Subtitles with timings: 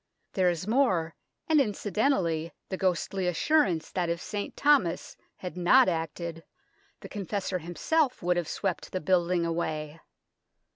[0.33, 1.13] There is more,
[1.47, 4.57] and incidentally the ghostly assurance that if St.
[4.57, 6.43] Thomas had not acted,
[7.01, 9.99] the Confessor himself would have swept the building away.